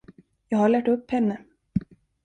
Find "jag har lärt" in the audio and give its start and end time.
0.49-0.87